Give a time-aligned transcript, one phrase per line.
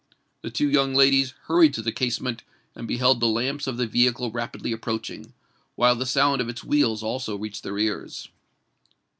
[0.41, 2.41] The two young ladies hurried to the casement,
[2.73, 5.33] and beheld the lamps of the vehicle rapidly approaching,
[5.75, 8.27] while the sound of its wheels also reached their ears.